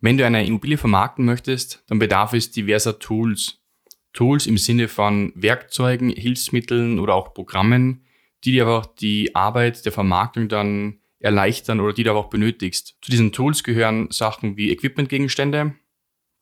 [0.00, 3.58] Wenn du eine Immobilie vermarkten möchtest, dann bedarf es diverser Tools.
[4.12, 8.04] Tools im Sinne von Werkzeugen, Hilfsmitteln oder auch Programmen,
[8.44, 12.30] die dir aber auch die Arbeit der Vermarktung dann erleichtern oder die du aber auch
[12.30, 12.96] benötigst.
[13.02, 15.74] Zu diesen Tools gehören Sachen wie Equipmentgegenstände,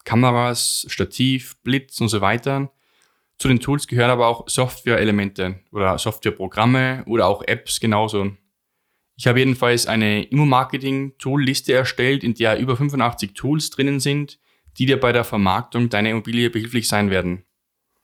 [0.05, 2.71] Kameras, Stativ, Blitz und so weiter.
[3.37, 8.31] Zu den Tools gehören aber auch Software-Elemente oder Softwareprogramme oder auch Apps genauso.
[9.19, 14.39] Ich habe jedenfalls eine Immo-Marketing-Tool-Liste erstellt, in der über 85 Tools drinnen sind,
[14.77, 17.43] die dir bei der Vermarktung deiner Immobilie behilflich sein werden.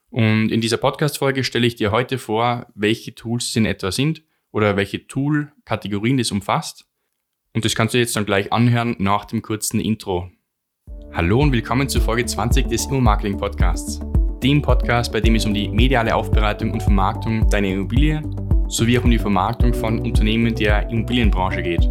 [0.10, 4.24] Und in dieser Podcast-Folge stelle ich dir heute vor, welche Tools es in etwa sind
[4.52, 6.86] oder welche Tool-Kategorien das umfasst.
[7.54, 10.30] Und das kannst du jetzt dann gleich anhören nach dem kurzen Intro.
[11.13, 14.02] Hallo und willkommen zur Folge 20 des Immo-Marketing Podcasts.
[14.44, 18.22] Dem Podcast, bei dem es um die mediale Aufbereitung und Vermarktung deiner Immobilie
[18.68, 21.90] sowie auch um die Vermarktung von Unternehmen der Immobilienbranche geht.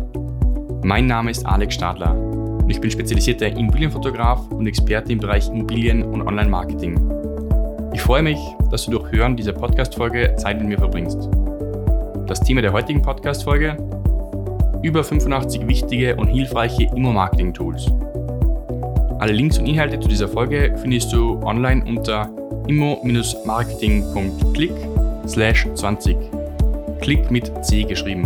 [0.83, 6.02] Mein Name ist Alex Stadler und ich bin spezialisierter Immobilienfotograf und Experte im Bereich Immobilien
[6.02, 6.98] und Online-Marketing.
[7.92, 8.39] Ich freue mich,
[8.70, 11.28] dass du durch Hören dieser Podcast-Folge Zeit mit mir verbringst.
[12.27, 13.77] Das Thema der heutigen Podcast-Folge:
[14.83, 17.92] über 85 wichtige und hilfreiche Immo-Marketing-Tools.
[19.20, 22.30] Alle Links und Inhalte zu dieser Folge findest du online unter
[22.67, 24.72] immo-marketing.click
[25.27, 26.44] 20.
[27.00, 28.25] Klick mit C geschrieben.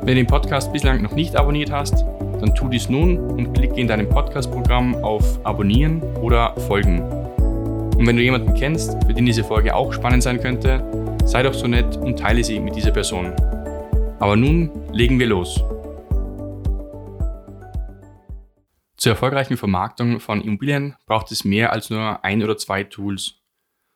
[0.00, 2.04] Wenn du den Podcast bislang noch nicht abonniert hast,
[2.40, 7.00] dann tu dies nun und klicke in deinem Podcast-Programm auf Abonnieren oder Folgen.
[7.00, 10.82] Und wenn du jemanden kennst, für den diese Folge auch spannend sein könnte,
[11.24, 13.32] sei doch so nett und teile sie mit dieser Person.
[14.18, 15.62] Aber nun legen wir los.
[18.96, 23.34] Zur erfolgreichen Vermarktung von Immobilien braucht es mehr als nur ein oder zwei Tools.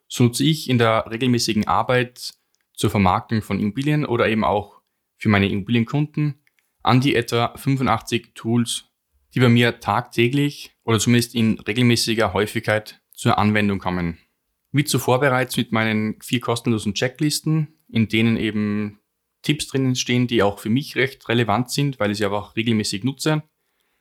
[0.09, 2.35] So nutze ich in der regelmäßigen Arbeit
[2.81, 4.81] zur Vermarktung von Immobilien oder eben auch
[5.19, 6.43] für meine Immobilienkunden
[6.83, 8.87] an die etwa 85 Tools,
[9.35, 14.17] die bei mir tagtäglich oder zumindest in regelmäßiger Häufigkeit zur Anwendung kommen.
[14.73, 18.99] Wie zuvor bereits mit meinen vier kostenlosen Checklisten, in denen eben
[19.43, 22.57] Tipps drinnen stehen, die auch für mich recht relevant sind, weil ich sie aber auch
[22.57, 23.43] regelmäßig nutze,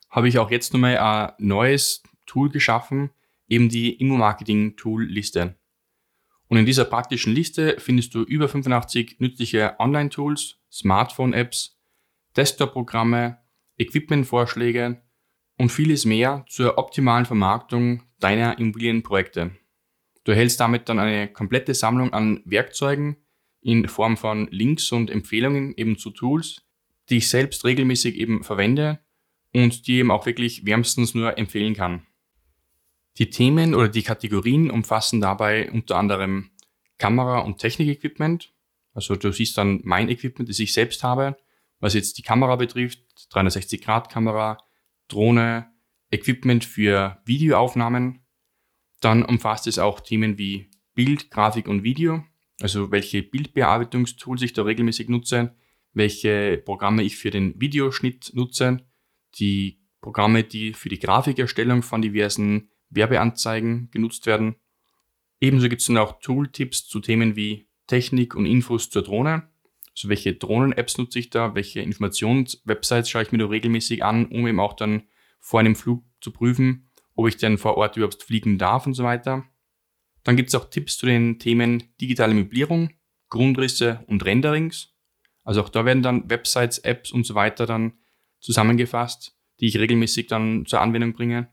[0.09, 3.09] habe ich auch jetzt nochmal ein neues Tool geschaffen,
[3.49, 5.58] eben die Immo-Marketing-Tool-Liste.
[6.49, 11.79] Und in dieser praktischen Liste findest du über 85 nützliche Online-Tools, Smartphone-Apps,
[12.35, 13.37] Desktop-Programme,
[13.77, 15.01] Equipment-Vorschläge
[15.57, 19.51] und vieles mehr zur optimalen Vermarktung deiner Immobilienprojekte.
[20.23, 23.17] Du erhältst damit dann eine komplette Sammlung an Werkzeugen
[23.61, 26.63] in Form von Links und Empfehlungen eben zu Tools,
[27.09, 28.99] die ich selbst regelmäßig eben verwende
[29.53, 32.05] und die eben auch wirklich wärmstens nur empfehlen kann.
[33.19, 36.51] Die Themen oder die Kategorien umfassen dabei unter anderem
[36.97, 38.53] Kamera- und Technik-Equipment.
[38.93, 41.37] Also du siehst dann mein Equipment, das ich selbst habe,
[41.79, 42.99] was jetzt die Kamera betrifft,
[43.31, 44.57] 360-Grad-Kamera,
[45.09, 45.69] Drohne,
[46.11, 48.21] Equipment für Videoaufnahmen.
[49.01, 52.23] Dann umfasst es auch Themen wie Bild, Grafik und Video,
[52.61, 55.55] also welche Bildbearbeitungstools ich da regelmäßig nutze,
[55.93, 58.85] welche Programme ich für den Videoschnitt nutze,
[59.35, 64.55] die Programme, die für die Grafikerstellung von diversen Werbeanzeigen genutzt werden.
[65.39, 69.49] Ebenso gibt es dann auch Tooltips zu Themen wie Technik und Infos zur Drohne.
[69.95, 74.47] Also welche Drohnen-Apps nutze ich da, welche Informationswebsites schaue ich mir da regelmäßig an, um
[74.47, 75.03] eben auch dann
[75.39, 79.03] vor einem Flug zu prüfen, ob ich denn vor Ort überhaupt fliegen darf und so
[79.03, 79.45] weiter.
[80.23, 82.91] Dann gibt es auch Tipps zu den Themen digitale Möblierung,
[83.29, 84.93] Grundrisse und Renderings.
[85.43, 87.93] Also auch da werden dann Websites, Apps und so weiter dann
[88.39, 91.49] zusammengefasst, die ich regelmäßig dann zur Anwendung bringe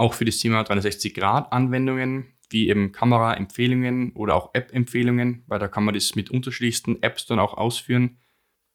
[0.00, 5.94] auch für das Thema 360-Grad-Anwendungen, wie eben Kamera-Empfehlungen oder auch App-Empfehlungen, weil da kann man
[5.94, 8.16] das mit unterschiedlichsten Apps dann auch ausführen.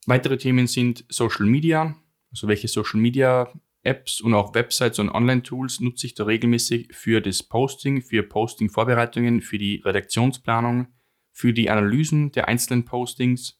[0.05, 1.95] Weitere Themen sind Social Media,
[2.29, 7.21] also welche Social Media Apps und auch Websites und Online-Tools nutze ich da regelmäßig für
[7.21, 10.87] das Posting, für Posting-Vorbereitungen, für die Redaktionsplanung,
[11.31, 13.59] für die Analysen der einzelnen Postings.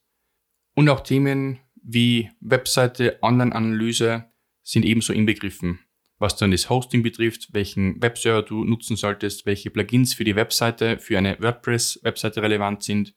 [0.75, 4.25] Und auch Themen wie Webseite, Online-Analyse
[4.64, 5.80] sind ebenso inbegriffen
[6.18, 11.00] was dann das Hosting betrifft, welchen Webserver du nutzen solltest, welche Plugins für die Webseite,
[11.00, 13.13] für eine WordPress-Webseite relevant sind,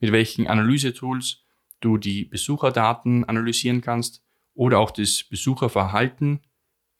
[0.00, 1.44] mit welchen Analysetools
[1.80, 4.24] du die Besucherdaten analysieren kannst
[4.54, 6.40] oder auch das Besucherverhalten.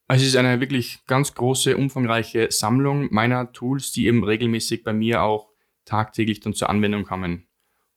[0.06, 4.93] Also es ist eine wirklich ganz große, umfangreiche Sammlung meiner Tools, die eben regelmäßig bei
[4.93, 5.50] mir auch
[5.84, 7.49] tagtäglich dann zur Anwendung kommen,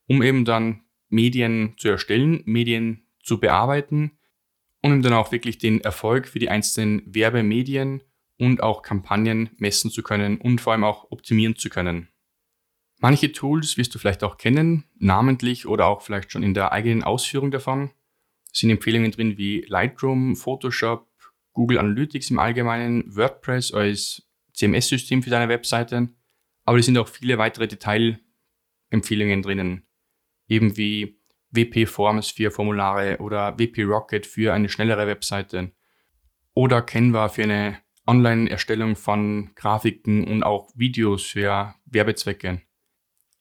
[0.07, 4.17] um eben dann Medien zu erstellen, Medien zu bearbeiten,
[4.85, 8.03] und um dann auch wirklich den Erfolg für die einzelnen Werbemedien
[8.37, 12.09] und auch Kampagnen messen zu können und vor allem auch optimieren zu können.
[12.99, 17.03] Manche Tools wirst du vielleicht auch kennen, namentlich oder auch vielleicht schon in der eigenen
[17.03, 17.89] Ausführung davon.
[18.53, 21.09] Es sind Empfehlungen drin wie Lightroom, Photoshop,
[21.53, 26.09] Google Analytics im Allgemeinen, WordPress als CMS-System für deine Webseite,
[26.63, 29.87] aber es sind auch viele weitere Detailempfehlungen drinnen,
[30.47, 31.19] eben wie
[31.55, 35.71] WP Forms für Formulare oder WP Rocket für eine schnellere Webseite
[36.53, 42.61] oder Canva für eine Online-Erstellung von Grafiken und auch Videos für Werbezwecke.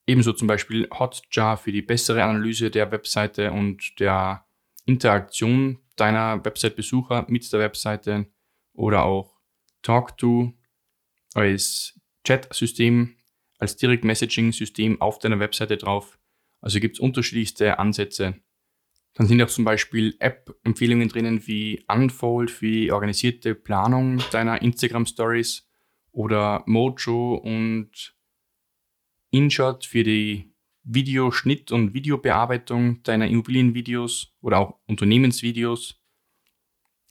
[0.06, 4.46] Ebenso zum Beispiel Hotjar für die bessere Analyse der Webseite und der
[4.86, 8.26] Interaktion deiner Website-Besucher mit der Webseite
[8.74, 9.38] oder auch
[9.82, 10.52] TalkTo
[11.34, 13.16] als Chat-System,
[13.58, 16.18] als Direct-Messaging-System auf deiner Webseite drauf.
[16.64, 18.40] Also gibt es unterschiedlichste Ansätze.
[19.12, 25.68] Dann sind auch zum Beispiel App-Empfehlungen drinnen wie Unfold für die organisierte Planung deiner Instagram-Stories
[26.10, 28.16] oder Mojo und
[29.30, 36.00] InShot für die Videoschnitt und Videobearbeitung deiner Immobilienvideos oder auch Unternehmensvideos.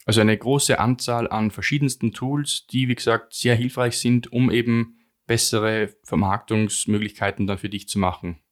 [0.05, 4.97] Also eine große Anzahl an verschiedensten Tools, die, wie gesagt, sehr hilfreich sind, um eben
[5.27, 8.42] bessere Vermarktungsmöglichkeiten dann für dich zu machen.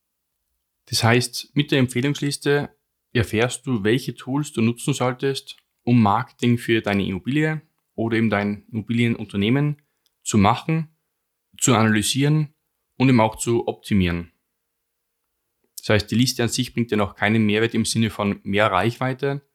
[0.91, 2.75] Das heißt, mit der Empfehlungsliste
[3.13, 7.61] erfährst du, welche Tools du nutzen solltest, um Marketing für deine Immobilie
[7.95, 9.81] oder eben dein Immobilienunternehmen
[10.21, 10.89] zu machen,
[11.57, 12.53] zu analysieren
[12.97, 14.33] und eben auch zu optimieren.
[15.77, 18.69] Das heißt, die Liste an sich bringt dir noch keinen Mehrwert im Sinne von mehr
[18.69, 19.47] Reichweite.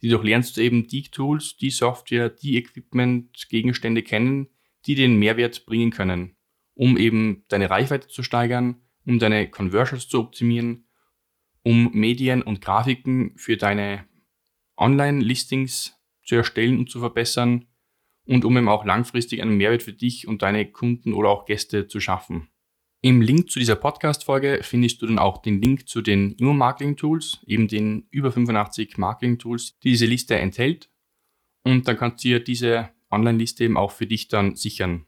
[0.00, 4.48] Jedoch lernst du eben die Tools, die Software, die Equipment, Gegenstände kennen,
[4.86, 6.36] die den Mehrwert bringen können,
[6.74, 10.84] um eben deine Reichweite zu steigern, um deine Conversions zu optimieren
[11.68, 14.06] um Medien und Grafiken für deine
[14.78, 17.66] Online-Listings zu erstellen und zu verbessern
[18.24, 21.86] und um eben auch langfristig einen Mehrwert für dich und deine Kunden oder auch Gäste
[21.86, 22.48] zu schaffen.
[23.02, 27.68] Im Link zu dieser Podcast-Folge findest du dann auch den Link zu den Immo-Marketing-Tools, eben
[27.68, 30.90] den über 85 Marketing-Tools, die diese Liste enthält.
[31.64, 35.04] Und dann kannst du dir diese Online-Liste eben auch für dich dann sichern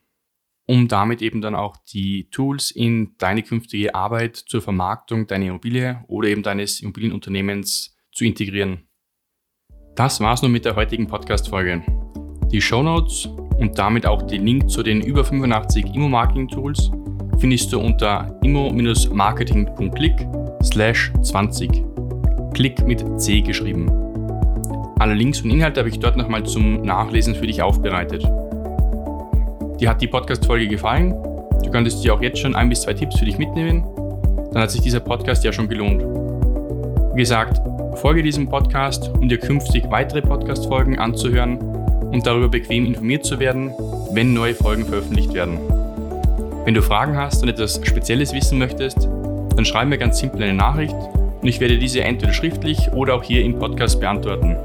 [0.70, 6.04] um damit eben dann auch die Tools in deine künftige Arbeit zur Vermarktung deiner Immobilie
[6.06, 8.86] oder eben deines Immobilienunternehmens zu integrieren.
[9.96, 11.82] Das war's nun mit der heutigen Podcast-Folge.
[12.52, 13.26] Die Show Notes
[13.58, 16.92] und damit auch den Link zu den über 85 Immo-Marketing-Tools
[17.40, 20.28] findest du unter immo-marketing.click
[20.62, 21.82] slash 20.
[22.54, 23.90] Klick mit C geschrieben.
[25.00, 28.24] Alle Links und Inhalte habe ich dort nochmal zum Nachlesen für dich aufbereitet.
[29.80, 31.14] Dir hat die Podcast-Folge gefallen?
[31.64, 33.82] Du könntest dir auch jetzt schon ein bis zwei Tipps für dich mitnehmen.
[34.52, 36.02] Dann hat sich dieser Podcast ja schon gelohnt.
[37.14, 37.62] Wie gesagt,
[37.98, 41.56] folge diesem Podcast, um dir künftig weitere Podcast-Folgen anzuhören
[42.12, 43.72] und darüber bequem informiert zu werden,
[44.12, 45.58] wenn neue Folgen veröffentlicht werden.
[46.66, 49.08] Wenn du Fragen hast und etwas Spezielles wissen möchtest,
[49.56, 50.96] dann schreib mir ganz simpel eine Nachricht
[51.40, 54.58] und ich werde diese entweder schriftlich oder auch hier im Podcast beantworten.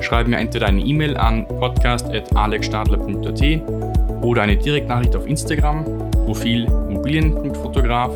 [0.00, 5.84] Schreib mir entweder eine E-Mail an podcast.alexstadler.at oder eine Direktnachricht auf Instagram,
[6.24, 8.12] Profil Immobilien.fotograf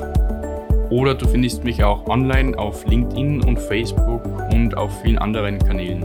[0.91, 6.05] oder du findest mich auch online auf LinkedIn und Facebook und auf vielen anderen Kanälen.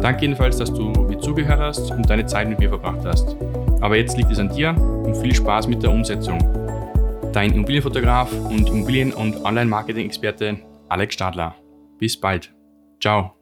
[0.00, 3.36] Danke jedenfalls, dass du mir zugehört hast und deine Zeit mit mir verbracht hast.
[3.80, 6.38] Aber jetzt liegt es an dir und viel Spaß mit der Umsetzung.
[7.32, 10.58] Dein Immobilienfotograf und Immobilien- und Online-Marketing-Experte
[10.88, 11.54] Alex Stadler.
[11.98, 12.52] Bis bald.
[13.00, 13.41] Ciao.